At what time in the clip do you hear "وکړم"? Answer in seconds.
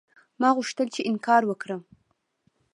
1.47-1.81